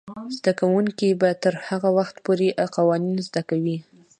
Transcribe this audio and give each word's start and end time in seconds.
زده 0.37 0.51
کوونکې 0.59 1.09
به 1.21 1.29
تر 1.43 1.53
هغه 1.67 1.89
وخته 1.97 2.19
پورې 2.25 2.47
قوانین 2.75 3.17
زده 3.27 3.41
کوي. 3.49 3.77